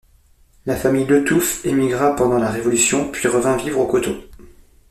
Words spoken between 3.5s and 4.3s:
vivre au Coteau.